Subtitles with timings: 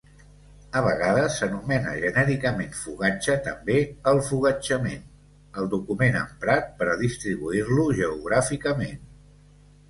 [0.79, 3.75] A vegades s'anomena genèricament fogatge també
[4.13, 5.05] el fogatjament,
[5.63, 9.07] el document emprat per a distribuir-lo geogràficament.